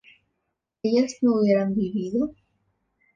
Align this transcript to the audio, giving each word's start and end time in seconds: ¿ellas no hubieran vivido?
¿ellas 0.81 1.13
no 1.21 1.35
hubieran 1.35 1.75
vivido? 1.75 2.33